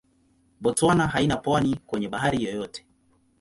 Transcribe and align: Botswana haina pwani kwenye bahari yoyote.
Botswana 0.61 1.07
haina 1.07 1.37
pwani 1.37 1.75
kwenye 1.85 2.09
bahari 2.09 2.43
yoyote. 2.43 2.87